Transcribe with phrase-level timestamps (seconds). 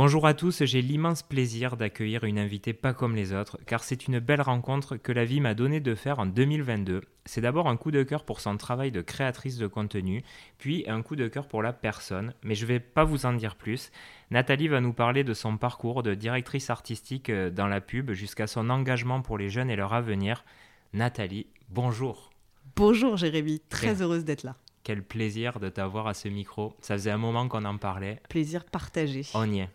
[0.00, 4.06] Bonjour à tous, j'ai l'immense plaisir d'accueillir une invitée pas comme les autres, car c'est
[4.06, 7.00] une belle rencontre que la vie m'a donné de faire en 2022.
[7.24, 10.22] C'est d'abord un coup de cœur pour son travail de créatrice de contenu,
[10.58, 13.56] puis un coup de cœur pour la personne, mais je vais pas vous en dire
[13.56, 13.90] plus.
[14.30, 18.46] Nathalie va nous parler de son parcours de directrice artistique euh, dans la pub jusqu'à
[18.46, 20.44] son engagement pour les jeunes et leur avenir.
[20.92, 22.30] Nathalie, bonjour.
[22.76, 24.54] Bonjour Jérémy, très heureuse d'être là.
[24.84, 26.76] Quel plaisir de t'avoir à ce micro.
[26.80, 28.22] Ça faisait un moment qu'on en parlait.
[28.28, 29.22] Plaisir partagé.
[29.34, 29.68] On y est.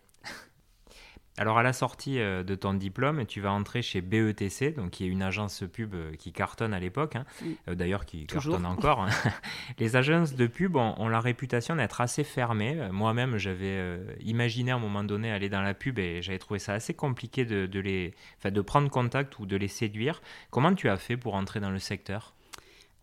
[1.38, 5.06] Alors à la sortie euh, de ton diplôme, tu vas entrer chez BETC, donc qui
[5.06, 7.26] est une agence pub euh, qui cartonne à l'époque, hein.
[7.68, 9.02] euh, d'ailleurs qui cartonne encore.
[9.02, 9.10] Hein.
[9.80, 12.88] Les agences de pub ont, la réputation d'être assez fermées.
[12.92, 16.74] Moi-même, j'avais imaginé à un moment donné aller dans la pub et j'avais trouvé ça
[16.74, 20.22] assez compliqué de, les, de prendre contact ou de les séduire.
[20.50, 22.34] Comment tu as fait pour entrer dans le secteur?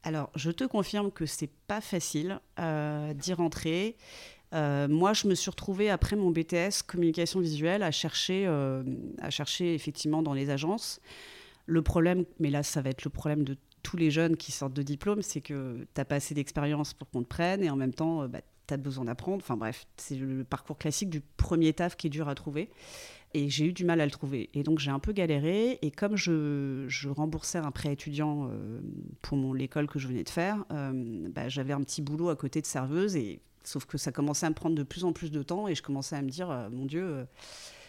[0.02, 3.96] Alors, je te confirme que c'est pas facile d'y rentrer.
[4.52, 8.82] Euh, moi, je me suis retrouvée après mon BTS communication visuelle à chercher, euh,
[9.20, 11.00] à chercher effectivement dans les agences.
[11.66, 14.74] Le problème, mais là, ça va être le problème de tous les jeunes qui sortent
[14.74, 17.76] de diplôme, c'est que tu n'as pas assez d'expérience pour qu'on te prenne et en
[17.76, 19.38] même temps, euh, bah, tu as besoin d'apprendre.
[19.42, 22.70] Enfin bref, c'est le parcours classique du premier taf qui est dur à trouver.
[23.32, 24.50] Et j'ai eu du mal à le trouver.
[24.54, 25.78] Et donc j'ai un peu galéré.
[25.82, 28.50] Et comme je, remboursais un prêt étudiant
[29.22, 32.66] pour l'école que je venais de faire, bah, j'avais un petit boulot à côté de
[32.66, 33.14] serveuse.
[33.14, 35.74] Et Sauf que ça commençait à me prendre de plus en plus de temps et
[35.74, 37.24] je commençais à me dire, euh, mon Dieu, euh,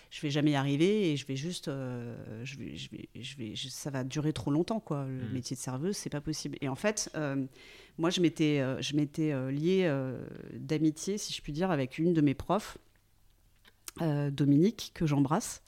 [0.10, 3.38] je vais jamais y arriver et je vais juste, euh, je vais, je vais, je
[3.38, 5.06] vais, ça va durer trop longtemps, quoi.
[5.06, 5.34] Le mmh.
[5.34, 6.58] métier de serveuse, c'est pas possible.
[6.60, 7.10] Et en fait,
[7.98, 9.90] moi, je m'étais, je m'étais liée
[10.54, 12.78] d'amitié, si je puis dire, avec une de mes profs,
[14.32, 15.64] Dominique, que j'embrasse,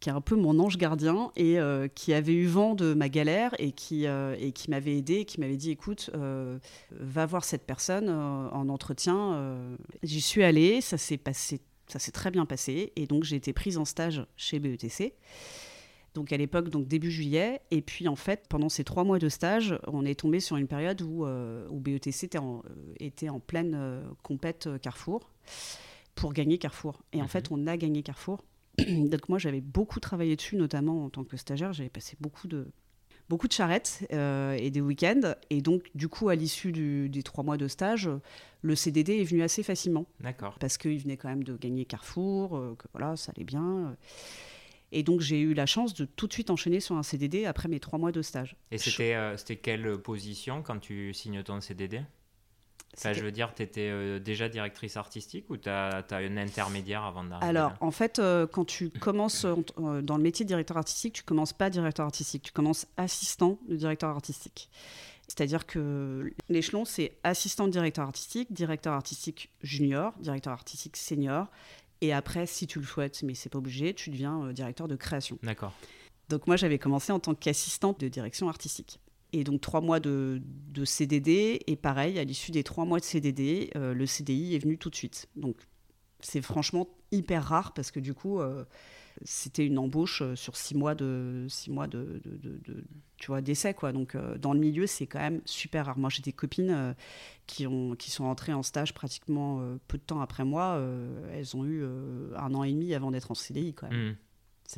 [0.00, 3.10] qui est un peu mon ange gardien et euh, qui avait eu vent de ma
[3.10, 6.58] galère et qui, euh, et qui m'avait aidé, qui m'avait dit écoute, euh,
[6.90, 9.76] va voir cette personne en entretien.
[10.02, 13.52] J'y suis allée, ça s'est passé, ça s'est très bien passé et donc j'ai été
[13.52, 15.14] prise en stage chez BETC.
[16.14, 19.28] Donc à l'époque, donc début juillet, et puis en fait, pendant ces trois mois de
[19.28, 22.62] stage, on est tombé sur une période où, où BETC était en,
[22.98, 25.30] était en pleine compète Carrefour
[26.16, 27.02] pour gagner Carrefour.
[27.12, 27.28] Et en mhm.
[27.28, 28.42] fait, on a gagné Carrefour
[28.78, 32.66] donc moi j'avais beaucoup travaillé dessus, notamment en tant que stagiaire, j'avais passé beaucoup de
[33.30, 35.34] beaucoup de charrettes euh, et des week-ends.
[35.50, 36.72] Et donc, du coup, à l'issue
[37.08, 38.10] des trois mois de stage,
[38.60, 40.06] le CDD est venu assez facilement.
[40.18, 40.58] D'accord.
[40.58, 43.96] Parce qu'il venait quand même de gagner Carrefour, euh, que voilà, ça allait bien.
[44.90, 47.68] Et donc, j'ai eu la chance de tout de suite enchaîner sur un CDD après
[47.68, 48.56] mes trois mois de stage.
[48.72, 52.02] Et c'était euh, quelle position quand tu signes ton CDD
[52.96, 57.04] je veux dire, tu étais euh, déjà directrice artistique ou tu as, as, un intermédiaire
[57.04, 60.76] avant d'arriver Alors, en fait, euh, quand tu commences euh, dans le métier de directeur
[60.76, 64.70] artistique, tu commences pas directeur artistique, tu commences assistant de directeur artistique.
[65.28, 71.46] C'est-à-dire que l'échelon, c'est assistant de directeur artistique, directeur artistique junior, directeur artistique senior.
[72.00, 75.38] Et après, si tu le souhaites, mais c'est pas obligé, tu deviens directeur de création.
[75.42, 75.72] D'accord.
[76.28, 78.98] Donc moi, j'avais commencé en tant qu'assistante de direction artistique.
[79.32, 80.40] Et donc trois mois de,
[80.84, 84.78] CDD, et pareil, à l'issue des trois mois de CDD, euh, le CDI est venu
[84.78, 85.28] tout de suite.
[85.36, 85.56] Donc
[86.20, 88.64] c'est franchement hyper rare parce que du coup, euh,
[89.22, 92.20] c'était une embauche euh, sur six mois de six mois de,
[93.18, 93.92] tu vois d'essai quoi.
[93.92, 95.98] Donc dans le milieu, c'est quand même super rare.
[95.98, 96.94] Moi, j'ai des copines
[97.46, 100.82] qui ont qui sont entrées en stage pratiquement peu de temps après moi.
[101.32, 101.84] elles ont eu
[102.36, 104.10] un an et demi avant d'être en CDI quand même.
[104.10, 104.16] Mmh.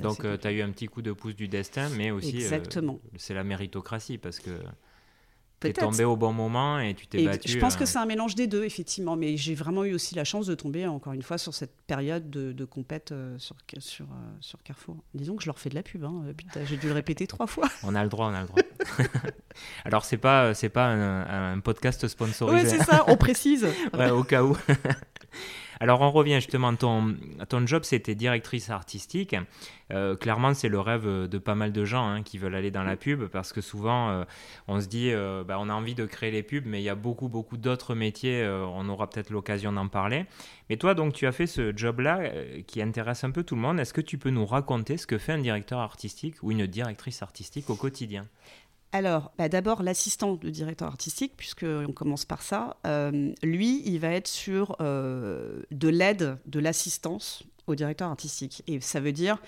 [0.00, 2.40] Donc, euh, tu as eu un petit coup de pouce du destin, mais aussi, euh,
[2.40, 2.98] Exactement.
[3.16, 4.50] c'est la méritocratie parce que
[5.60, 7.48] tu es tombé au bon moment et tu t'es battu.
[7.48, 10.14] Je pense que euh, c'est un mélange des deux, effectivement, mais j'ai vraiment eu aussi
[10.14, 14.06] la chance de tomber, encore une fois, sur cette période de, de compète sur, sur,
[14.40, 14.96] sur Carrefour.
[15.14, 16.24] Disons que je leur fais de la pub, hein.
[16.64, 17.68] j'ai dû le répéter trois fois.
[17.82, 18.62] On a le droit, on a le droit.
[19.84, 22.62] Alors, c'est pas, c'est pas un, un, podcast sponsorisé.
[22.62, 23.66] Oui, c'est ça, on précise.
[23.92, 24.56] ouais, au cas où.
[25.82, 27.16] Alors on revient justement, ton,
[27.48, 29.34] ton job c'était directrice artistique.
[29.90, 32.84] Euh, clairement c'est le rêve de pas mal de gens hein, qui veulent aller dans
[32.84, 34.24] la pub parce que souvent euh,
[34.68, 36.88] on se dit euh, bah, on a envie de créer les pubs mais il y
[36.88, 40.24] a beaucoup beaucoup d'autres métiers, on aura peut-être l'occasion d'en parler.
[40.70, 42.30] Mais toi donc tu as fait ce job-là
[42.68, 43.80] qui intéresse un peu tout le monde.
[43.80, 47.22] Est-ce que tu peux nous raconter ce que fait un directeur artistique ou une directrice
[47.22, 48.28] artistique au quotidien?
[48.92, 54.08] Alors, bah, d'abord, l'assistant de directeur artistique, puisqu'on commence par ça, euh, lui, il va
[54.08, 58.62] être sur euh, de l'aide, de l'assistance au directeur artistique.
[58.66, 59.38] Et ça veut dire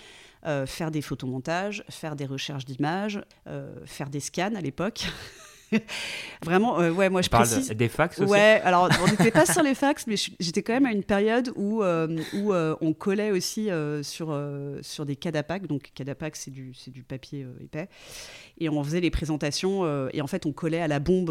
[0.46, 3.22] euh, faire des photomontages, faire des recherches d'images,
[3.84, 5.06] faire des scans à l'époque.
[6.44, 7.70] Vraiment, ouais, moi je parle précise.
[7.70, 8.30] des fax aussi.
[8.30, 11.52] Ouais, alors on n'était pas sur les fax, mais j'étais quand même à une période
[11.56, 13.68] où, où on collait aussi
[14.02, 14.38] sur,
[14.82, 15.66] sur des cadapacs.
[15.66, 17.88] Donc, cadapac, c'est du, du papier épais.
[18.58, 21.30] Et on faisait les présentations, et en fait, on collait à la bombe,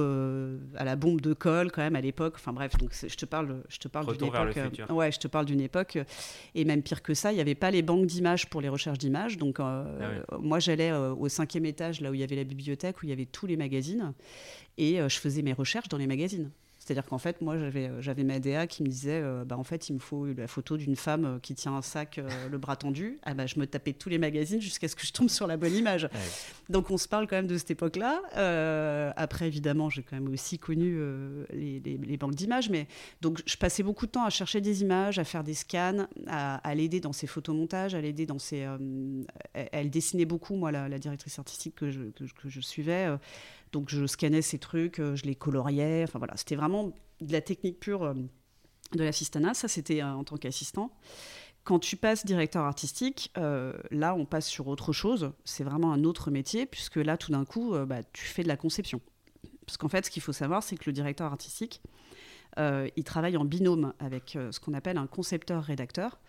[0.75, 2.33] à la bombe de colle quand même à l'époque.
[2.37, 4.89] Enfin bref, donc je te parle, je te parle d'une époque.
[4.89, 5.99] ouais, je te parle d'une époque.
[6.55, 8.97] Et même pire que ça, il n'y avait pas les banques d'images pour les recherches
[8.97, 9.37] d'images.
[9.37, 9.85] Donc, ah
[10.39, 13.13] moi, j'allais au cinquième étage, là où il y avait la bibliothèque, où il y
[13.13, 14.13] avait tous les magazines,
[14.77, 16.49] et je faisais mes recherches dans les magazines.
[16.83, 19.87] C'est-à-dire qu'en fait, moi, j'avais, euh, ma DA qui me disait, euh, bah, en fait,
[19.87, 22.19] il me faut la photo d'une femme euh, qui tient un sac,
[22.51, 23.19] le bras tendu.
[23.23, 25.55] Ah, bah, je me tapais tous les magazines jusqu'à ce que je tombe sur la
[25.55, 26.09] bonne image.
[26.69, 29.13] Donc, on se parle quand même de cette époque-là.
[29.15, 30.99] après, évidemment, j'ai quand même aussi connu
[31.53, 32.69] les, banques d'images.
[32.69, 32.87] Mais
[33.21, 36.75] donc, je passais beaucoup de temps à chercher des images, à faire des scans, à,
[36.75, 38.67] l'aider dans ses photomontages, à l'aider dans ses.
[39.53, 43.07] elle dessinait beaucoup, moi, la, directrice artistique que je, que je suivais
[43.73, 46.03] donc je scannais ces trucs, euh, je les coloriais.
[46.03, 48.13] Enfin voilà, c'était vraiment de la technique pure euh,
[48.93, 49.53] de l'assistanat.
[49.55, 50.93] Ça, c'était euh, en tant qu'assistant.
[51.65, 55.31] Quand tu passes directeur artistique, là, on passe sur autre chose.
[55.45, 58.57] C'est vraiment un autre métier, puisque là, tout d'un coup, bah, tu fais de la
[58.57, 58.99] conception.
[59.65, 61.81] Parce qu'en fait, ce qu'il faut savoir, c'est que le directeur artistique,
[62.57, 66.19] il travaille en binôme avec ce qu'on appelle un concepteur-rédacteur.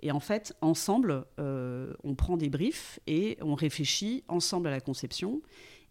[0.00, 5.42] Et en fait, ensemble, on prend des briefs et on réfléchit ensemble à la conception.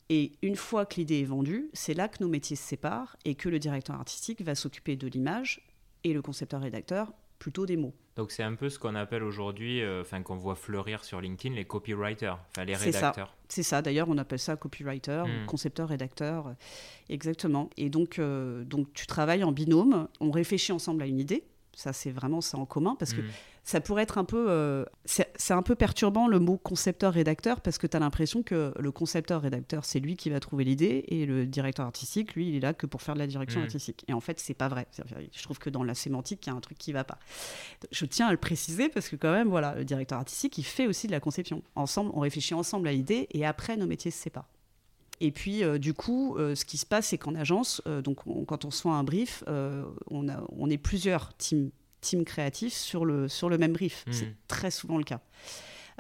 [0.10, 3.36] Et une fois que l'idée est vendue, c'est là que nos métiers se séparent et
[3.36, 5.62] que le directeur artistique va s'occuper de l'image
[6.04, 7.94] et le concepteur-rédacteur plutôt des mots.
[8.16, 11.54] Donc c'est un peu ce qu'on appelle aujourd'hui, euh, enfin qu'on voit fleurir sur LinkedIn,
[11.54, 13.36] les copywriters, enfin les rédacteurs.
[13.48, 15.46] C'est ça, d'ailleurs on appelle ça copywriter, hmm.
[15.46, 16.56] concepteur, rédacteur,
[17.10, 17.70] exactement.
[17.78, 21.44] Et donc, euh, donc tu travailles en binôme, on réfléchit ensemble à une idée,
[21.78, 23.32] ça c'est vraiment ça en commun, parce que hmm
[23.68, 24.46] ça pourrait être un peu.
[24.50, 28.92] Euh, c'est un peu perturbant le mot concepteur-rédacteur parce que tu as l'impression que le
[28.94, 32.74] concepteur-rédacteur, c'est lui qui va trouver l'idée et le directeur artistique, lui, il est là
[32.74, 33.64] que pour faire de la direction mmh.
[33.64, 34.06] artistique.
[34.08, 34.88] Et en fait, c'est pas vrai.
[35.34, 37.20] Je trouve que dans la sémantique, il y a un truc qui va pas.
[37.92, 40.88] Je tiens à le préciser parce que, quand même, voilà, le directeur artistique, il fait
[40.88, 41.62] aussi de la conception.
[41.76, 44.48] Ensemble, on réfléchit ensemble à l'idée et après, nos métiers se séparent.
[45.20, 48.66] Et puis, euh, du coup, euh, ce qui se passe, c'est qu'en agence, donc quand
[48.66, 51.72] on soit un brief, on, a, on est plusieurs teams
[52.02, 54.06] team créatif sur le, sur le même brief.
[54.08, 54.14] Hmm.
[54.14, 55.20] C'est très souvent le cas.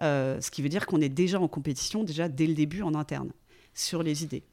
[0.02, 2.94] Euh, ce qui veut dire qu'on est déjà en compétition, déjà dès le début en
[2.94, 3.32] interne,
[3.74, 4.44] sur les idées.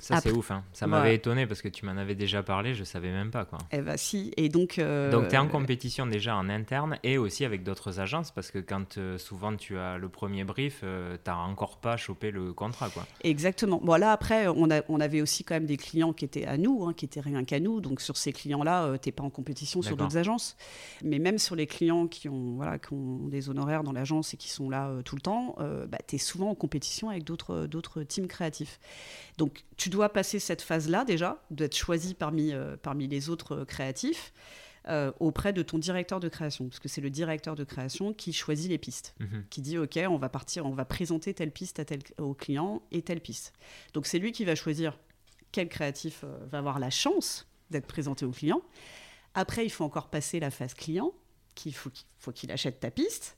[0.00, 0.50] Ça, c'est ouf.
[0.50, 0.64] Hein.
[0.72, 3.44] Ça m'avait étonné parce que tu m'en avais déjà parlé, je savais même pas.
[3.44, 3.58] Quoi.
[3.72, 4.32] Eh bah, si.
[4.36, 4.78] Et donc.
[4.78, 8.50] Euh, donc, tu es en compétition déjà en interne et aussi avec d'autres agences parce
[8.50, 12.30] que quand euh, souvent tu as le premier brief, euh, tu n'as encore pas chopé
[12.30, 12.90] le contrat.
[12.90, 13.06] Quoi.
[13.24, 13.80] Exactement.
[13.82, 16.56] Bon, là, après, on, a, on avait aussi quand même des clients qui étaient à
[16.56, 17.80] nous, hein, qui étaient rien qu'à nous.
[17.80, 20.56] Donc, sur ces clients-là, tu n'es pas en compétition sur d'autres agences.
[21.02, 24.36] Mais même sur les clients qui ont, voilà, qui ont des honoraires dans l'agence et
[24.36, 25.56] qui sont là tout le temps,
[25.88, 28.78] bah, tu es souvent en compétition avec d'autres teams créatifs.
[29.36, 33.64] Donc, tu dois passer cette phase-là déjà, d'être choisi parmi, euh, parmi les autres euh,
[33.64, 34.32] créatifs.
[34.86, 38.32] Euh, auprès de ton directeur de création, parce que c'est le directeur de création qui
[38.32, 39.44] choisit les pistes, mhm.
[39.50, 42.80] qui dit ok, on va partir, on va présenter telle piste à tel, au client
[42.90, 43.52] et telle piste.
[43.92, 44.98] Donc c'est lui qui va choisir
[45.52, 48.62] quel créatif va avoir la chance d'être présenté au client.
[49.34, 51.12] Après, il faut encore passer la phase client,
[51.54, 51.90] qu'il faut
[52.32, 53.36] qu'il achète ta piste.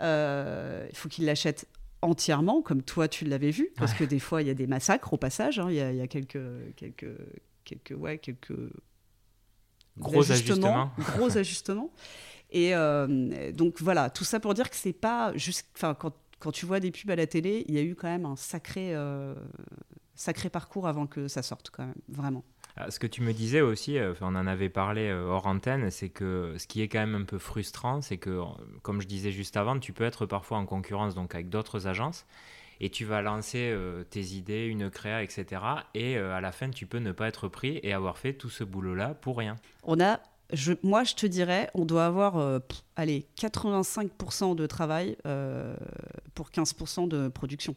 [0.00, 1.68] il faut qu'il l'achète
[2.02, 5.12] entièrement, comme toi tu l'avais vu, parce que des fois il y a des massacres
[5.12, 5.66] au passage, hein.
[5.70, 6.40] il y, a, quelques,
[6.76, 7.16] quelques,
[7.64, 8.54] quelques, ouais, quelques
[9.98, 11.90] gros ajustements, gros ajustements.
[12.50, 16.50] Et euh, donc voilà, tout ça pour dire que c'est pas juste, enfin quand, quand,
[16.50, 18.94] tu vois des pubs à la télé, il y a eu quand même un sacré,
[18.94, 19.34] euh,
[20.14, 22.44] sacré parcours avant que ça sorte quand même, vraiment.
[22.82, 25.90] Ah, ce que tu me disais aussi, euh, on en avait parlé euh, hors antenne,
[25.90, 28.40] c'est que ce qui est quand même un peu frustrant, c'est que,
[28.82, 32.24] comme je disais juste avant, tu peux être parfois en concurrence donc avec d'autres agences
[32.80, 35.62] et tu vas lancer euh, tes idées, une créa, etc.
[35.94, 38.64] Et à la fin, tu peux ne pas être pris et avoir fait tout ce
[38.64, 39.56] boulot-là pour rien.
[39.82, 40.20] On a,
[40.82, 42.60] moi, je te dirais, on doit avoir,
[42.96, 45.18] allez, 85% de travail
[46.34, 47.76] pour 15% de production.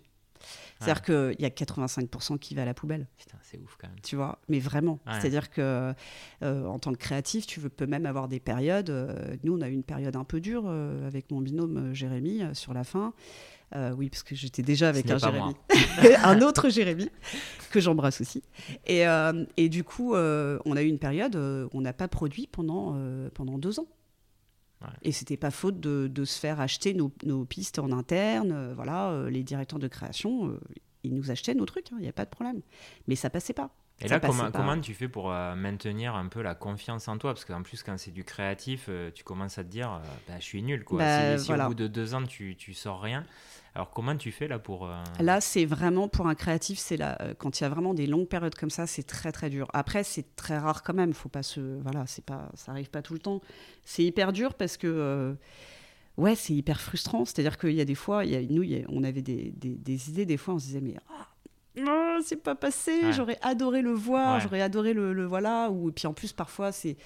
[0.79, 3.07] C'est-à-dire qu'il y a 85% qui va à la poubelle.
[3.17, 3.99] Putain, c'est ouf quand même.
[4.01, 4.99] Tu vois, mais vraiment.
[5.19, 5.93] C'est-à-dire que
[6.41, 8.89] euh, en tant que créatif, tu veux, peux même avoir des périodes.
[8.89, 12.43] Euh, nous, on a eu une période un peu dure euh, avec mon binôme Jérémy
[12.53, 13.13] sur la fin.
[13.97, 15.55] oui, parce que j'étais déjà avec un Jérémy.
[16.23, 17.09] un autre Jérémy,
[17.71, 18.43] que j'embrasse aussi.
[18.85, 19.03] Et,
[19.57, 22.97] et, du coup, on a eu une période où on n'a pas produit pendant,
[23.33, 23.87] pendant deux ans.
[25.01, 28.51] Et c'était pas faute de, de, se faire acheter nos, nos pistes en interne.
[28.51, 30.59] Euh, voilà, euh, les directeurs de création, euh,
[31.03, 32.61] ils nous achetaient nos trucs, il hein, n'y a pas de problème.
[33.07, 33.71] Mais ça passait pas.
[34.01, 37.33] Et là, comment, comment, tu fais pour maintenir un peu la confiance en toi?
[37.33, 40.63] Parce qu'en plus, quand c'est du créatif, tu commences à te dire bah, je suis
[40.63, 40.83] nul.
[40.83, 40.97] Quoi.
[40.97, 43.23] Bah, si, au bout de deux ans, tu, tu sors rien,
[43.75, 44.85] Alors comment tu fais là pour...
[44.85, 47.93] Euh, là, c'est vraiment pour un créatif, c'est là, euh, quand il y a vraiment
[47.93, 49.67] des longues périodes comme ça, c'est très très dur.
[49.73, 51.59] Après, c'est très rare quand même, faut pas se...
[51.81, 53.41] Voilà, c'est pas, ça arrive pas tout le temps.
[53.83, 54.87] C'est hyper dur parce que...
[54.87, 55.33] Euh,
[56.17, 57.25] ouais, c'est hyper frustrant.
[57.25, 60.27] C'est-à-dire qu'il y a des fois, il y a, nous, on avait des, des, idées,
[60.27, 60.95] des fois on se disait, mais...
[61.79, 65.71] Oh, c'est pas passé, j'aurais adoré le voir, j'aurais adoré le, le, voilà.
[65.71, 66.97] Ou, et puis en plus, parfois, c'est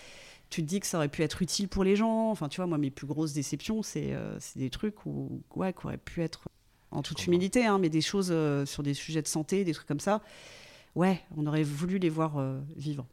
[0.49, 2.31] tu te dis que ça aurait pu être utile pour les gens.
[2.31, 5.85] Enfin, tu vois, moi, mes plus grosses déceptions, c'est euh, des trucs où, ouais, qui
[5.85, 6.47] auraient pu être,
[6.91, 9.87] en toute humilité, hein, mais des choses euh, sur des sujets de santé, des trucs
[9.87, 10.21] comme ça.
[10.95, 13.05] Ouais, on aurait voulu les voir euh, vivre.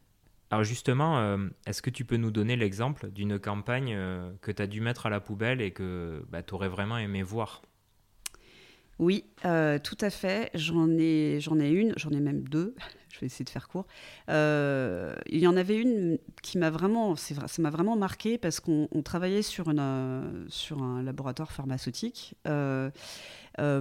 [0.51, 3.97] Alors justement, est-ce que tu peux nous donner l'exemple d'une campagne
[4.41, 7.23] que tu as dû mettre à la poubelle et que bah, tu aurais vraiment aimé
[7.23, 7.63] voir?
[8.99, 10.49] Oui, euh, tout à fait.
[10.53, 12.75] J'en ai, j'en ai une, j'en ai même deux.
[13.11, 13.87] Je vais essayer de faire court.
[14.29, 18.89] Euh, il y en avait une qui m'a vraiment, ça m'a vraiment marqué parce qu'on
[19.05, 22.35] travaillait sur, euh, sur un laboratoire pharmaceutique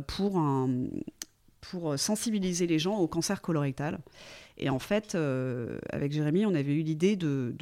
[0.06, 0.40] pour,
[1.60, 3.98] pour sensibiliser les gens au cancer colorectal.
[4.56, 7.54] Et en fait, euh, avec Jérémy, on avait eu l'idée de,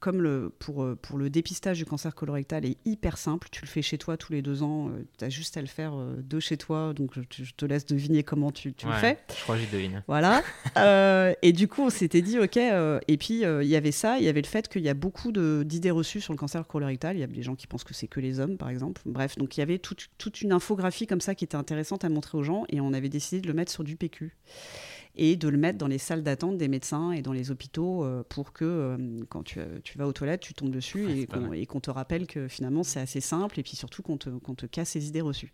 [0.00, 3.68] comme le, pour, euh, pour le dépistage du cancer colorectal est hyper simple, tu le
[3.68, 6.40] fais chez toi tous les deux ans, euh, tu as juste à le faire de
[6.40, 9.18] chez toi, donc je, te laisse deviner comment tu, tu le fais.
[9.34, 10.02] Je crois que j'y devine.
[10.06, 10.42] Voilà.
[11.42, 14.28] et du coup, on s'était dit, ok, et puis il y avait ça, il y
[14.28, 17.24] avait le fait qu'il y a beaucoup d'idées reçues sur le cancer colorectal, il y
[17.24, 19.00] a des gens qui pensent que c'est que les hommes, par exemple.
[19.06, 22.36] Bref, donc il y avait toute une infographie comme ça qui était intéressante à montrer
[22.36, 24.36] aux gens, et on avait décidé de le mettre sur du PQ
[25.16, 28.24] et de le mettre dans les salles d'attente des médecins et dans les hôpitaux euh,
[28.28, 31.90] pour que euh, quand tu, tu, vas aux toilettes, tu tombes dessus et qu'on te
[31.90, 35.20] rappelle que finalement c'est assez simple et puis surtout qu'on te, te, casse ces idées
[35.20, 35.52] reçues.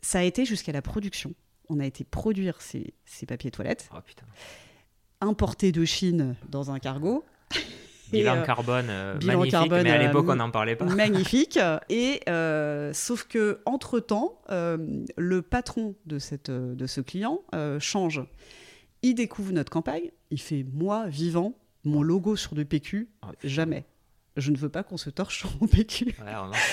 [0.00, 1.34] Ça a été jusqu'à la production.
[1.68, 3.98] On a été produire ces, ces papiers toilettes, oh,
[5.20, 7.24] importés de Chine dans un cargo.
[8.12, 10.84] Bilan euh, carbone euh, magnifique, mais à l'époque on n'en parlait pas.
[10.84, 11.58] Magnifique.
[11.88, 17.42] Et euh, sauf que entre temps, le patron de cette de ce client
[17.78, 18.22] change.
[19.04, 20.10] Il découvre notre campagne.
[20.30, 21.54] Il fait moi vivant
[21.84, 23.08] mon logo sur du PQ.
[23.22, 23.84] Ah, jamais.
[24.36, 26.14] Je ne veux pas qu'on se torche sur mon PQ.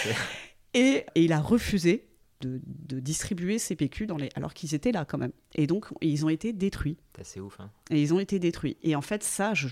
[0.75, 2.07] et, il a refusé
[2.41, 2.61] de,
[2.99, 4.29] distribuer ces PQ dans les...
[4.35, 5.31] alors qu'ils étaient là quand même.
[5.55, 6.97] Et donc, ils ont été détruits.
[7.23, 7.59] C'est ouf.
[7.59, 7.71] Hein.
[7.89, 8.77] Et ils ont été détruits.
[8.83, 9.67] Et en fait, ça, je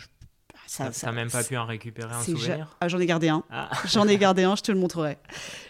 [0.67, 2.75] ça, T'as même pas pu en récupérer un souvenir?
[2.81, 3.43] Ah, J'en ai gardé un.
[3.49, 3.69] Ah.
[3.85, 5.17] J'en ai gardé un, je te le montrerai.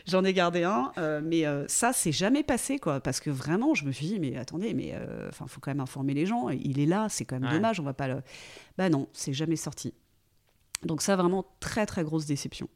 [0.08, 3.00] J'en ai gardé un, euh, mais euh, ça, c'est jamais passé, quoi.
[3.00, 5.82] Parce que vraiment, je me suis dit, mais attendez, mais euh, enfin, faut quand même
[5.82, 6.50] informer les gens.
[6.50, 8.22] Il est là, c'est quand même dommage, on va pas le.
[8.78, 9.94] Bah non, c'est jamais sorti.
[10.84, 12.68] Donc ça, vraiment, très très grosse déception.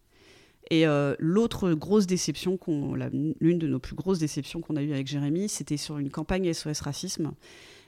[0.70, 0.86] Et
[1.20, 2.58] l'autre grosse déception,
[2.96, 6.54] l'une de nos plus grosses déceptions qu'on a eues avec Jérémy, c'était sur une campagne
[6.54, 7.32] SOS Racisme.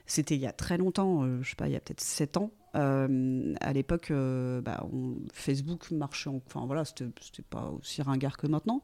[0.06, 2.50] C'était il y a très longtemps, je sais pas, il y a peut-être 7 ans.
[2.74, 4.86] Euh, à l'époque, euh, bah,
[5.32, 7.06] Facebook marchait, enfin voilà, c'était
[7.48, 8.82] pas aussi ringard que maintenant.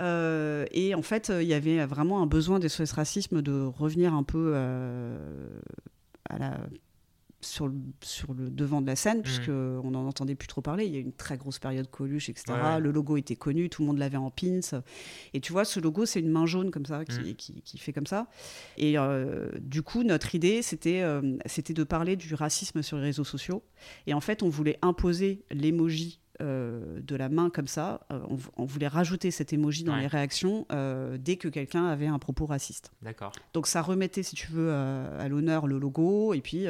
[0.00, 4.14] Euh, et en fait, il y avait vraiment un besoin des SOS Racisme de revenir
[4.14, 4.56] un peu
[6.28, 6.56] à la
[7.42, 9.22] sur le, sur le devant de la scène, mmh.
[9.22, 10.86] puisqu'on n'en entendait plus trop parler.
[10.86, 12.54] Il y a eu une très grosse période Coluche, etc.
[12.80, 14.60] Le logo était connu, tout le monde l'avait en pins.
[15.34, 17.34] Et tu vois, ce logo, c'est une main jaune comme ça, qui, mmh.
[17.34, 18.28] qui, qui fait comme ça.
[18.78, 23.04] Et euh, du coup, notre idée, c'était euh, c'était de parler du racisme sur les
[23.04, 23.62] réseaux sociaux.
[24.06, 28.20] Et en fait, on voulait imposer l'emoji euh, de la main comme ça, euh,
[28.56, 32.46] on, voulait rajouter cet emoji dans les réactions euh, dès que quelqu'un avait un propos
[32.46, 32.90] raciste.
[33.02, 33.32] D'accord.
[33.52, 36.66] Donc ça remettait, si tu veux, à, l'honneur le logo, et puis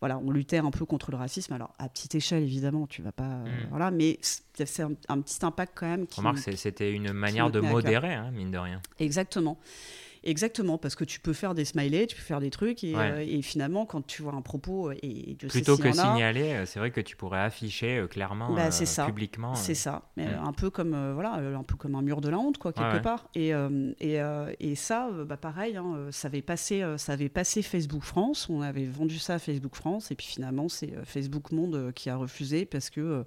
[0.00, 1.52] voilà, on luttait un peu contre le racisme.
[1.52, 3.68] Alors à petite échelle, évidemment, tu vas pas, hmm.
[3.70, 6.06] voilà, mais c'est un, petit impact quand même.
[6.06, 8.82] Qui, Remarque, c'était une manière de modérer, hein, mine de rien.
[8.98, 9.58] Exactement.
[10.24, 13.42] Exactement, parce que tu peux faire des smileys, tu peux faire des trucs, et, euh,
[13.42, 17.16] finalement, quand tu vois un propos, et, plutôt que signaler, euh, c'est vrai que tu
[17.16, 19.06] pourrais afficher euh, clairement, bah, ça.
[19.06, 19.54] publiquement.
[19.54, 22.58] C'est ça, mais un peu comme voilà, un peu comme un mur de la honte,
[22.58, 23.28] quoi, quelque part.
[23.34, 23.52] Et,
[24.00, 24.20] et,
[24.60, 28.48] et, ça, bah, pareil, hein, ça avait passé, ça avait passé Facebook France.
[28.48, 32.16] On avait vendu ça à Facebook France, et puis finalement, c'est Facebook Monde qui a
[32.16, 33.24] refusé parce que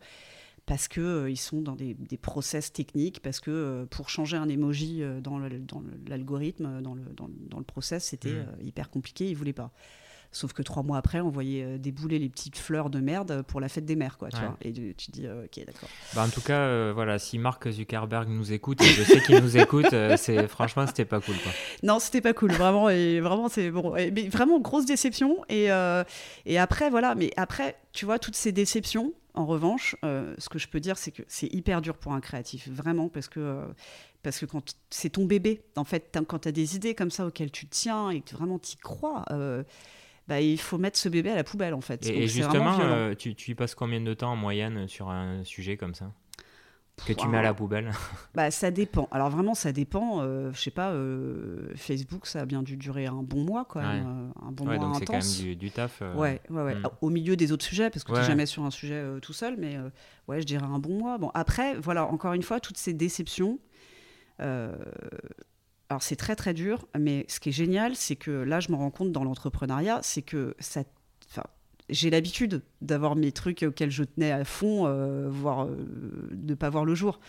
[0.65, 5.01] parce qu'ils euh, sont dans des, process techniques, parce que euh, pour changer un emoji
[5.01, 5.39] euh, dans
[6.07, 8.65] l'algorithme, dans, le, dans, le process, c'était mmh.
[8.65, 9.71] hyper compliqué, ils ne voulaient pas.
[10.31, 13.69] Sauf que trois mois après, on voyait débouler les petites fleurs de merde pour la
[13.69, 14.29] fête des mères, quoi.
[14.29, 15.89] Tu vois et tu, te dis, ok, d'accord.
[16.15, 19.57] Bah en tout cas, voilà, si Mark Zuckerberg nous écoute, et je sais qu'il nous
[19.57, 21.51] écoute, c'est franchement, c'était pas cool, quoi.
[21.83, 25.37] Non, c'était pas cool, vraiment, et vraiment, c'est bon, mais vraiment grosse déception.
[25.49, 25.69] Et,
[26.45, 30.59] et après, voilà, mais après, tu vois, toutes ces déceptions, en revanche, euh, ce que
[30.59, 33.65] je peux dire, c'est que c'est hyper dur pour un créatif, vraiment, parce que, euh,
[34.23, 37.25] parce que quand c'est ton bébé, en fait, quand tu as des idées comme ça
[37.25, 39.63] auxquelles tu tiens et que vraiment tu y crois, euh,
[40.31, 42.07] bah, il faut mettre ce bébé à la poubelle, en fait.
[42.07, 42.79] Et, justement,
[43.15, 46.13] tu, tu, y passes combien de temps en moyenne sur un sujet comme ça?
[47.05, 47.91] Que tu mets à la poubelle?
[48.33, 49.09] Bah, Ça dépend.
[49.11, 50.21] Alors vraiment, ça dépend.
[50.21, 53.81] Euh, je sais pas, euh, Facebook, ça a bien dû durer un bon mois, quand
[53.81, 54.05] même.
[54.07, 55.25] Euh, un bon ouais, mois donc intense.
[55.25, 56.01] c'est quand même du, taf.
[56.15, 56.75] Ouais, ouais, ouais.
[56.75, 56.87] Hmm.
[57.01, 59.57] Au milieu des autres sujets, parce que tu n'es jamais sur un sujet tout seul,
[59.57, 59.77] mais
[60.29, 61.17] ouais, je dirais un bon mois.
[61.17, 63.59] Bon, après, voilà, encore une fois, toutes ces déceptions.
[65.91, 68.77] Alors c'est très très dur, mais ce qui est génial, c'est que là, je me
[68.77, 70.83] rends compte dans l'entrepreneuriat, c'est que ça
[71.89, 75.75] j'ai l'habitude d'avoir mes trucs auxquels je tenais à fond, euh, voire euh,
[76.31, 77.19] de ne pas voir le jour.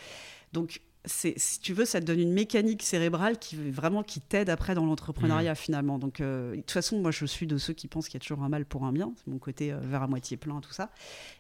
[0.53, 4.75] Donc, si tu veux, ça te donne une mécanique cérébrale qui vraiment qui t'aide après
[4.75, 5.57] dans l'entrepreneuriat mmh.
[5.57, 5.99] finalement.
[5.99, 8.25] Donc, euh, de toute façon, moi, je suis de ceux qui pensent qu'il y a
[8.25, 9.13] toujours un mal pour un bien.
[9.17, 10.91] C'est mon côté vers à moitié plein, tout ça.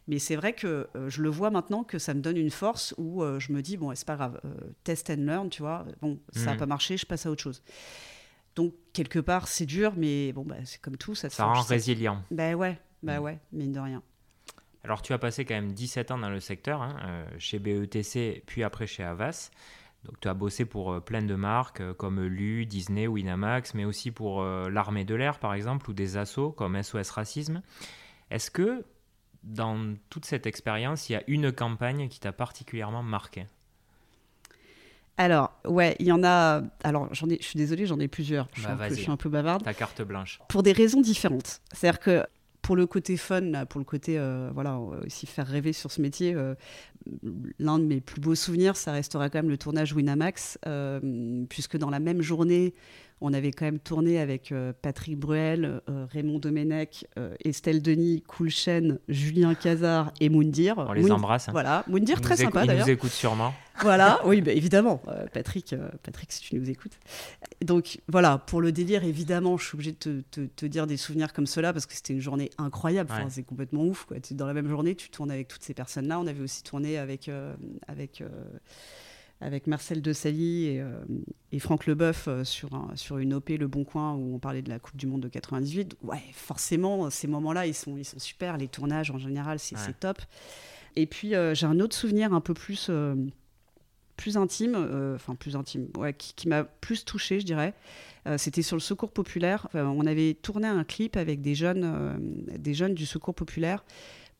[0.09, 3.23] Mais c'est vrai que je le vois maintenant que ça me donne une force où
[3.39, 4.41] je me dis bon, c'est pas grave,
[4.85, 5.85] test and learn, tu vois.
[6.01, 6.59] Bon, ça n'a mmh.
[6.59, 7.63] pas marché, je passe à autre chose.
[8.55, 11.31] Donc quelque part, c'est dur, mais bon, bah, c'est comme tout, ça.
[11.31, 12.23] Ça rend résilient.
[12.31, 13.23] Ben ouais, bah mm.
[13.23, 14.03] ouais, mine de rien.
[14.85, 18.43] Alors tu as passé quand même 17 ans dans le secteur, hein, euh, chez BETC,
[18.47, 19.51] puis après chez Avas.
[20.05, 23.85] Donc tu as bossé pour euh, plein de marques euh, comme Lu, Disney, Winamax, mais
[23.85, 27.63] aussi pour l'armée de l'air par exemple, ou des assos comme SOS Racisme.
[28.31, 28.85] Est-ce que
[29.45, 33.47] dans toute cette expérience, il y a une campagne qui t'a particulièrement marqué?
[35.19, 36.63] Alors, ouais, il y en a.
[36.83, 38.49] Alors, j'en ai, je suis désolée, j'en ai plusieurs.
[38.55, 39.63] Je, bah, je, suis un peu bavarde.
[39.63, 40.41] Ta carte blanche.
[40.49, 41.61] Pour des raisons différentes.
[41.73, 42.27] C'est-à-dire que
[42.63, 46.33] pour le côté fun, pour le côté, euh, voilà, aussi faire rêver sur ce métier,
[46.35, 46.55] euh,
[47.59, 51.77] l'un de mes plus beaux souvenirs, ça restera quand même le tournage Winamax, euh, puisque
[51.77, 52.75] dans la même journée,
[53.23, 58.23] on avait quand même tourné avec euh, Patrick Bruel, euh, Raymond Domenech, euh, Estelle Denis,
[58.27, 60.75] Coulchen, Julien Cazard et Moundir.
[60.79, 61.49] On les embrasse.
[61.49, 61.53] Hein.
[61.53, 62.87] Voilà, Moundir, très sympa d'ailleurs.
[62.87, 63.55] Il nous écoute sûrement.
[63.81, 65.03] Voilà, oui, bah, évidemment.
[65.33, 66.99] Patrick, Patrick, si tu nous écoutes.
[67.65, 71.47] Donc voilà, pour le délire, évidemment, je suis obligée de te, dire des souvenirs comme
[71.47, 73.11] cela parce que c'était une journée incroyable.
[73.29, 74.05] c'est complètement ouf.
[74.05, 74.19] Quoi.
[74.33, 76.21] Dans la même journée, tu tournes avec toutes ces personnes-là.
[76.21, 77.31] On avait aussi tourné avec.
[77.89, 78.23] avec
[79.43, 81.01] avec Marcel Desailly et, euh,
[81.51, 84.71] et Franck Leboeuf euh, sur, sur une OP Le Bon Coin où on parlait de
[84.71, 85.97] la Coupe du Monde de 98.
[86.03, 88.57] Ouais, forcément, ces moments-là, ils sont, ils sont super.
[88.57, 90.19] Les tournages, en général, c'est top.
[90.95, 92.91] Et puis, euh, j'ai un autre souvenir un peu plus,
[94.17, 94.77] plus intime,
[95.15, 97.75] enfin plus intime, ouais, qui, m'a plus touché, je dirais.
[98.37, 99.69] C'était sur le Secours Populaire.
[99.75, 103.85] on avait tourné un clip avec des jeunes, des jeunes du Secours Populaire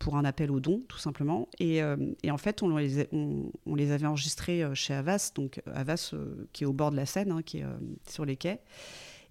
[0.03, 1.49] pour un appel aux dons, tout simplement.
[1.61, 5.63] Et, euh, et en fait, on les, on, les, avait enregistrés euh, chez Avas, donc
[5.69, 6.13] euh, Avas
[6.53, 7.65] qui est au bord de la Seine, hein, qui est
[8.09, 8.61] sur les quais.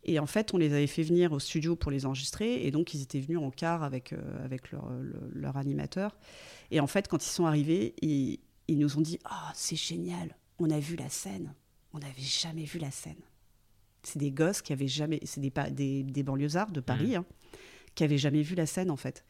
[0.03, 2.65] Et en fait, on les avait fait venir au studio pour les enregistrer.
[2.65, 4.89] Et donc, ils étaient venus en car avec, avec leur,
[5.31, 6.17] leur, animateur.
[6.71, 10.35] Et en fait, quand ils sont arrivés, ils, ils nous ont dit Oh, c'est génial,
[10.59, 11.53] on a vu la scène.
[11.93, 13.21] On n'avait jamais vu la scène.
[14.03, 15.19] C'est des gosses qui avaient jamais.
[15.23, 17.15] C'est des, des, des banlieusards de Paris, mmh.
[17.15, 17.25] hein,
[17.95, 19.25] qui avaient jamais vu la scène, en fait.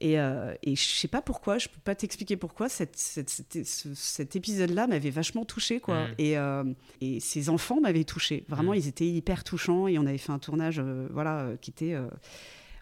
[0.00, 4.86] Et, euh, et je sais pas pourquoi, je peux pas t'expliquer pourquoi, cette, cet épisode-là
[4.86, 6.06] m'avait vachement touché quoi.
[6.06, 6.14] Mm.
[6.16, 6.64] Et, euh,
[7.02, 8.76] et, ces enfants m'avaient touché Vraiment, mm.
[8.76, 11.96] ils étaient hyper touchants et on avait fait un tournage euh, voilà, euh, qui était.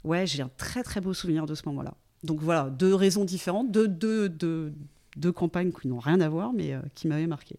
[0.05, 1.95] Ouais, j'ai un très très beau souvenir de ce moment-là.
[2.23, 4.73] Donc voilà, deux raisons différentes, deux, deux, deux,
[5.19, 7.57] deux campagnes qui n'ont rien à voir, mais qui m'avaient marqué.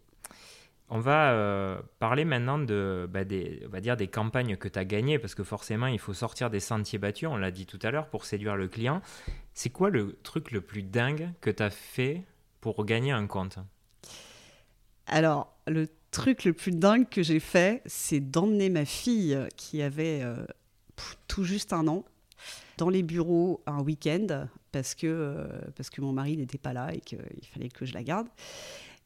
[0.91, 4.79] On va euh, parler maintenant de, bah, des, on va dire des campagnes que tu
[4.79, 7.77] as gagnées, parce que forcément, il faut sortir des sentiers battus, on l'a dit tout
[7.83, 9.01] à l'heure, pour séduire le client.
[9.53, 12.23] C'est quoi le truc le plus dingue que tu as fait
[12.59, 13.59] pour gagner un compte?
[15.05, 20.21] Alors, le truc le plus dingue que j'ai fait, c'est d'emmener ma fille, qui avait
[20.23, 20.43] euh,
[21.27, 22.03] tout juste un an,
[22.79, 26.93] dans les bureaux un week-end, parce que, euh, parce que mon mari n'était pas là
[26.93, 27.19] et qu'il
[27.51, 28.27] fallait que je la garde.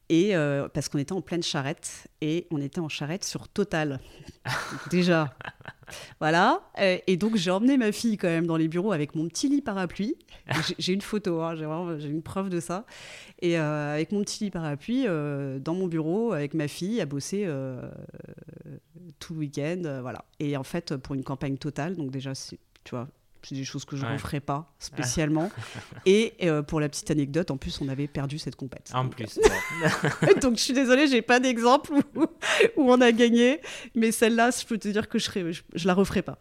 [0.09, 3.99] Et euh, parce qu'on était en pleine charrette et on était en charrette sur Total.
[4.91, 5.33] Déjà.
[6.19, 6.62] Voilà.
[6.79, 9.47] Euh, et donc j'ai emmené ma fille quand même dans les bureaux avec mon petit
[9.47, 10.15] lit parapluie.
[10.77, 12.86] J'ai une photo, hein, j'ai une preuve de ça.
[13.41, 17.47] Et euh, avec mon petit lit parapluie dans mon bureau avec ma fille à bosser
[19.19, 19.99] tout le week-end.
[20.01, 20.25] voilà.
[20.39, 22.33] Et en fait, pour une campagne totale, donc déjà,
[22.83, 23.07] tu vois,
[23.47, 25.49] c'est des choses que je ne referai pas spécialement.
[26.06, 28.91] et euh, pour la petite anecdote, en plus, on avait perdu cette compète.
[28.93, 29.39] En plus.
[29.39, 32.27] Euh, donc, je suis désolée, j'ai pas d'exemple où,
[32.77, 33.62] on a gagné,
[33.95, 36.39] mais celle-là, je peux te dire que je, ne je, la referai pas.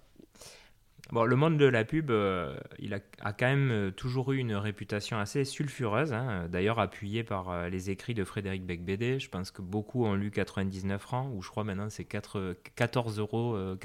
[1.12, 3.01] Bon, le monde de la pub, euh, il a,
[3.33, 6.48] quand même toujours eu une réputation assez sulfureuse, hein.
[6.51, 9.20] d'ailleurs appuyé par les écrits de Frédéric Becbédé.
[9.20, 13.77] Je pense que beaucoup ont lu 99 francs, ou je crois maintenant c'est 14,90 euros.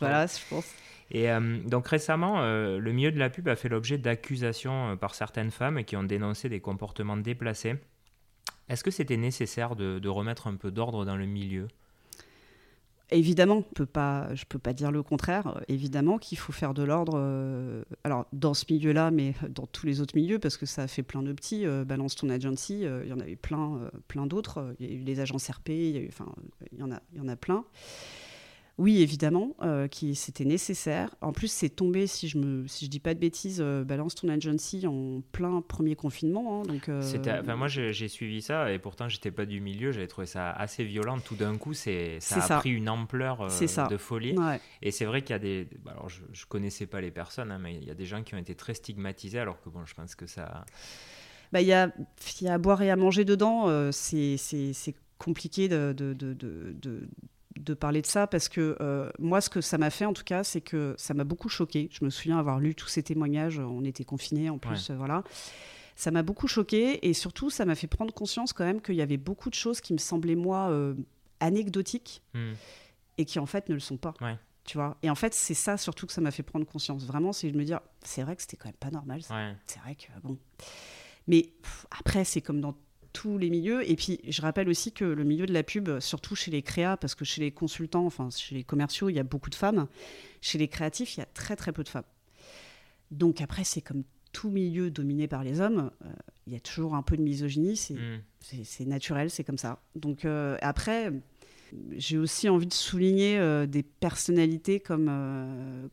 [0.00, 0.74] voilà, je pense.
[1.10, 4.96] Et euh, donc récemment, euh, le milieu de la pub a fait l'objet d'accusations euh,
[4.96, 7.76] par certaines femmes qui ont dénoncé des comportements déplacés.
[8.68, 11.68] Est-ce que c'était nécessaire de, remettre un peu d'ordre dans le milieu?
[13.12, 15.60] Évidemment, je peux pas, peux pas dire le contraire.
[15.68, 17.14] Évidemment qu'il faut faire de l'ordre.
[17.16, 20.86] euh, alors dans ce milieu-là, mais dans tous les autres milieux, parce que ça a
[20.88, 21.66] fait plein de petits.
[21.66, 24.74] euh, Balance ton agency, euh, il y en avait plein, euh, plein d'autres.
[24.80, 25.70] Il y a eu les agences RP,
[26.08, 26.26] enfin,
[26.72, 27.64] il y en a, il y en a plein.
[28.78, 31.14] Oui, évidemment, euh, qui c'était nécessaire.
[31.22, 34.14] En plus, c'est tombé, si je me, si je dis pas de bêtises, euh, Balance
[34.14, 36.60] ton agency en plein premier confinement.
[36.60, 36.90] hein, donc.
[36.90, 37.00] euh,
[37.40, 39.92] enfin, moi, j'ai suivi ça et pourtant, j'étais pas du milieu.
[39.92, 41.18] J'avais trouvé ça assez violent.
[41.20, 42.58] Tout d'un coup, c'est, ça a ça.
[42.58, 43.86] pris une ampleur ça.
[43.88, 44.36] de folie.
[44.36, 44.60] ouais.
[44.82, 45.66] Et c'est vrai qu'il y a des.
[45.82, 48.22] bah, Alors, je, je connaissais pas les personnes, hein, mais il y a des gens
[48.22, 50.66] qui ont été très stigmatisés, alors que bon, je pense que ça.
[51.50, 51.90] Bah, il y, a,
[52.42, 53.90] y a à boire et à manger dedans.
[53.90, 57.08] c'est c'est- c'est compliqué de, de, de, de,
[57.56, 60.24] de- parler de ça parce que euh, moi, ce que ça m'a fait en tout
[60.24, 61.88] cas, c'est que ça m'a beaucoup choqué.
[61.92, 63.58] Je me souviens avoir lu tous ces témoignages.
[63.58, 65.22] On était confinés en plus, euh, voilà.
[65.96, 69.02] Ça m'a beaucoup choqué et surtout, ça m'a fait prendre conscience quand même qu'il y
[69.02, 70.94] avait beaucoup de choses qui me semblaient, moi, euh,
[71.40, 72.52] anecdotiques Hmm.
[73.18, 74.14] et qui en fait ne le sont pas.
[74.20, 74.36] Ouais.
[74.64, 74.96] Tu vois?
[75.02, 77.04] Et en fait, c'est ça surtout que ça m'a fait prendre conscience.
[77.06, 79.20] Vraiment, c'est de me dire, c'est vrai que c'était quand même pas normal.
[79.30, 79.54] Ouais.
[79.66, 80.36] C'est vrai que bon.
[81.28, 82.74] Mais pff, après, c'est comme dans
[83.16, 83.88] tous les milieux.
[83.90, 86.98] Et puis, je rappelle aussi que le milieu de la pub, surtout chez les créas,
[86.98, 89.86] parce que chez les consultants, enfin chez les commerciaux, il y a beaucoup de femmes.
[90.42, 92.04] Chez les créatifs, il y a très très peu de femmes.
[93.10, 94.02] Donc après, c'est comme
[94.32, 95.90] tout milieu dominé par les hommes.
[96.04, 96.08] euh,
[96.46, 97.76] il y a toujours un peu de misogynie.
[97.76, 97.96] C'est
[98.64, 99.80] c'est naturel, c'est comme ça.
[99.94, 101.10] Donc euh, après,
[101.96, 105.10] j'ai aussi envie de souligner euh, des personnalités comme,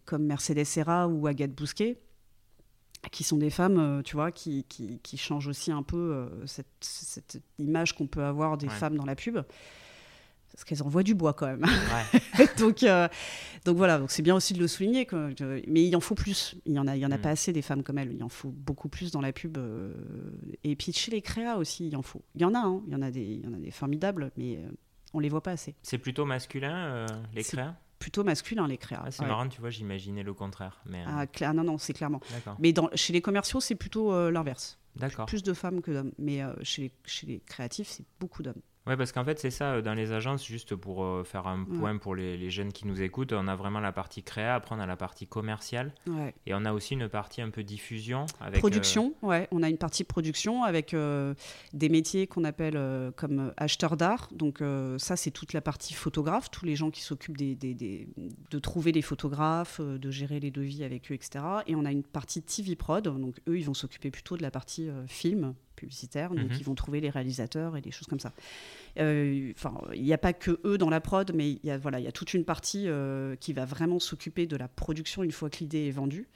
[0.06, 1.98] comme Mercedes Serra ou Agathe Bousquet,
[3.14, 6.46] qui sont des femmes, euh, tu vois, qui, qui, qui changent aussi un peu euh,
[6.48, 8.74] cette, cette image qu'on peut avoir des Ouais.
[8.74, 9.38] femmes dans la pub.
[10.52, 11.64] Parce qu'elles envoient du bois quand même.
[11.64, 12.48] Ouais.
[12.60, 13.08] donc, euh,
[13.66, 15.06] donc voilà, donc c'est bien aussi de le souligner.
[15.06, 15.30] quoi.
[15.68, 16.56] Mais il en faut plus.
[16.66, 17.22] Il y en a, il y en a Mm.
[17.22, 18.12] pas assez des femmes comme elles.
[18.14, 19.58] Il en faut beaucoup plus dans la pub.
[19.58, 19.94] euh,
[20.64, 22.22] Et puis chez les créas aussi, il en faut.
[22.36, 22.82] Il y en a, hein.
[22.88, 24.70] il y en a des, il y en a des formidables, mais euh,
[25.14, 25.76] on les voit pas assez.
[25.82, 27.76] C'est plutôt masculin, les créas?
[28.04, 29.02] Plutôt masculin les créas.
[29.06, 29.30] Ah, C'est Ouais.
[29.30, 30.82] marrant, tu vois, j'imaginais le contraire.
[30.86, 32.20] Mais euh, Ah, non, non, c'est clairement.
[32.60, 34.78] Mais dans, chez les commerciaux, c'est plutôt euh, l'inverse.
[34.98, 35.26] D'accord.
[35.26, 36.12] Plus de femmes que d'hommes.
[36.18, 38.62] Mais euh, chez, les, chez les créatifs, c'est beaucoup d'hommes.
[38.86, 41.64] Ouais, parce qu'en fait, c'est ça, euh, dans les agences, juste pour euh, faire un
[41.64, 44.76] point pour les, les jeunes qui nous écoutent, on a vraiment la partie créa, après
[44.76, 46.34] on a la partie commerciale, Ouais.
[46.46, 48.26] et on a aussi une partie un peu diffusion.
[48.42, 51.34] Avec, euh, production, ouais, on a une partie production avec euh,
[51.72, 52.78] des métiers qu'on appelle
[53.16, 54.28] comme acheteurs d'art.
[54.34, 54.62] Donc
[54.98, 58.10] ça, c'est toute la partie photographe, tous les gens qui s'occupent des, des- des-
[58.52, 61.44] de trouver les photographes, de gérer les devis avec eux, etc.
[61.68, 64.52] Et on a une partie TV prod, donc eux, ils vont s'occuper plutôt de la
[64.52, 66.58] partie film publicitaire, donc Mhm.
[66.60, 68.32] ils vont trouver les réalisateurs et des choses comme ça.
[69.00, 69.54] Euh,
[69.94, 72.06] il n'y a pas que eux dans la prod, mais il y a voilà, il
[72.06, 75.50] y a toute une partie euh, qui va vraiment s'occuper de la production une fois
[75.50, 76.28] que l'idée est vendue.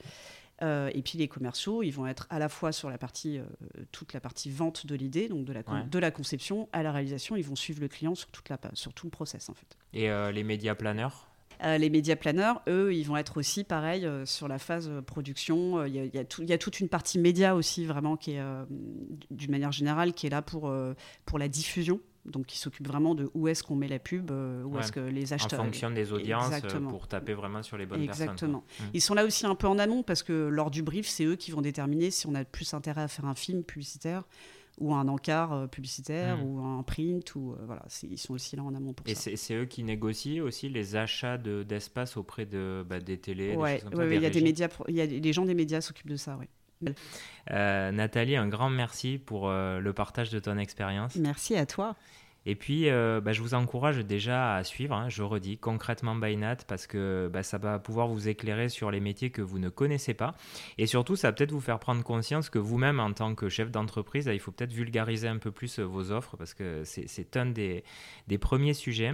[0.60, 3.38] Euh, et puis les commerciaux, ils vont être à la fois sur la partie,
[3.92, 5.84] toute la partie vente de l'idée, donc de la, con- Ouais.
[5.88, 8.92] de la conception à la réalisation, ils vont suivre le client sur, toute la, sur
[8.92, 9.76] tout le process en fait.
[9.94, 11.27] Et les médias planeurs
[11.64, 15.02] Euh, les médias planeurs, eux, ils vont être aussi pareil euh, sur la phase euh,
[15.02, 15.84] production.
[15.84, 17.84] Il y, a- il y a tout- il y a toute une partie média aussi,
[17.84, 18.42] vraiment, qui est,
[19.30, 20.72] d'une manière générale, qui est là pour,
[21.24, 22.00] pour la diffusion.
[22.24, 24.34] Donc, qui s'occupe vraiment de où est-ce qu'on met la pub, où
[24.74, 24.80] Ouais.
[24.80, 25.64] est-ce que les en acheteurs.
[25.64, 26.90] fonction des audiences Exactement.
[26.90, 28.32] pour taper vraiment sur les bonnes Exactement.
[28.32, 28.52] personnes.
[28.52, 28.86] quoi.
[28.86, 28.90] Mm.
[28.92, 31.36] Ils sont là aussi un peu en amont parce que lors du brief, c'est eux
[31.36, 34.24] qui vont déterminer si on a plus intérêt à faire un film publicitaire
[34.78, 36.42] ou un encart euh, publicitaire Mm.
[36.42, 39.22] ou un print ou euh, voilà, ils sont aussi là en amont pour Et ça.
[39.22, 43.56] c'est c'est eux qui négocient aussi les achats de- d'espace auprès de, bah, des télés,
[43.56, 46.16] Ouais, il y a des médias, il y a les gens des médias s'occupent de
[46.16, 46.46] ça, oui.
[47.50, 51.16] Euh, Nathalie, un grand merci pour euh, le partage de ton expérience.
[51.16, 51.96] Merci à toi.
[52.50, 56.34] Et puis, euh, bah, je vous encourage déjà à suivre, hein, je redis, concrètement by
[56.34, 59.68] Nat, parce que bah, ça va pouvoir vous éclairer sur les métiers que vous ne
[59.68, 60.34] connaissez pas.
[60.78, 63.70] Et surtout, ça va peut-être vous faire prendre conscience que vous-même, en tant que chef
[63.70, 67.44] d'entreprise, il faut peut-être vulgariser un peu plus euh, vos offres, parce que c'est un
[67.44, 67.84] des,
[68.28, 69.12] des premiers sujets.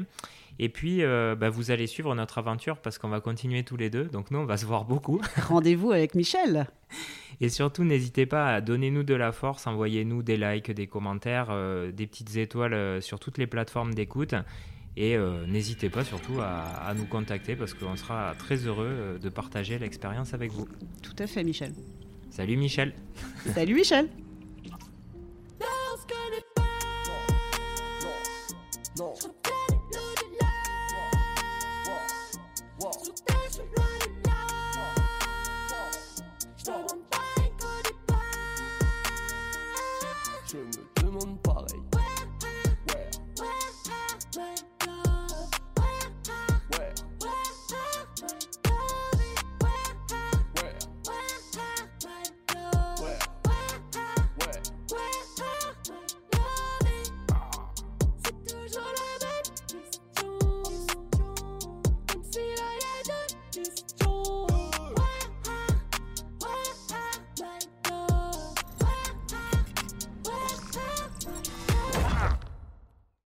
[0.61, 3.91] Et puis, euh, bah, vous allez suivre notre aventure, parce qu'on va continuer tous les
[3.91, 4.05] deux.
[4.05, 5.21] Donc, nous, on va se voir beaucoup.
[5.49, 6.69] Rendez-vous avec Michel.
[7.41, 11.91] Et surtout, n'hésitez pas à donner-nous de la force, envoyez-nous des likes, des commentaires, euh,
[11.91, 14.35] des petites étoiles euh, sur toutes les plateformes d'écoute.
[14.97, 19.29] Et euh, n'hésitez pas surtout à, à nous contacter parce qu'on sera très heureux de
[19.29, 20.69] partager l'expérience avec vous.
[21.03, 21.73] Tout à fait, Michel.
[22.31, 22.95] Salut Michel
[23.55, 24.09] Salut Michel.
[28.97, 29.13] Non,